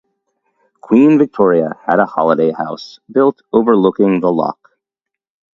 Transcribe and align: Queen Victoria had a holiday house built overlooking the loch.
Queen 0.81 1.19
Victoria 1.19 1.77
had 1.85 1.99
a 1.99 2.07
holiday 2.07 2.51
house 2.51 2.99
built 3.11 3.43
overlooking 3.53 4.19
the 4.19 4.31
loch. 4.31 4.69